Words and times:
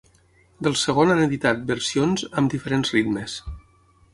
Del 0.67 0.77
segon 0.83 1.13
han 1.15 1.21
editat 1.25 1.61
versions 1.73 2.25
amb 2.41 2.55
diferents 2.55 2.95
ritmes. 2.97 3.37